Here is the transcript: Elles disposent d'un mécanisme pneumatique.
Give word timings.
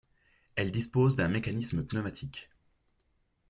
Elles 0.55 0.71
disposent 0.71 1.15
d'un 1.15 1.27
mécanisme 1.27 1.83
pneumatique. 1.85 2.49